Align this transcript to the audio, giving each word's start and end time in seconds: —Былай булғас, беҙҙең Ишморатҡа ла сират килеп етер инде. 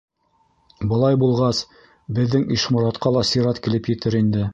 —Былай 0.93 1.17
булғас, 1.23 1.59
беҙҙең 2.19 2.47
Ишморатҡа 2.57 3.13
ла 3.19 3.23
сират 3.33 3.61
килеп 3.69 3.91
етер 3.95 4.19
инде. 4.23 4.49